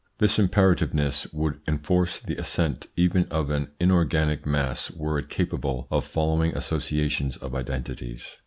"This 0.17 0.39
imperativeness 0.39 1.27
would 1.31 1.59
enforce 1.67 2.19
the 2.19 2.35
assent 2.37 2.87
even 2.95 3.25
of 3.25 3.51
an 3.51 3.67
inorganic 3.79 4.47
mass 4.47 4.89
were 4.89 5.19
it 5.19 5.29
capable 5.29 5.87
of 5.91 6.05
following 6.05 6.55
associations 6.57 7.37
of 7.37 7.53
identities." 7.53 8.39